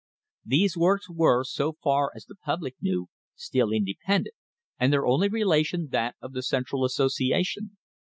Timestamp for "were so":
1.11-1.73